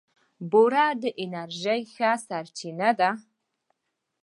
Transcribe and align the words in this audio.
بوره 0.51 0.85
د 1.01 1.03
انرژۍ 1.21 1.81
ښه 1.93 2.11
سرچینه 2.25 2.89
ده. 2.99 3.09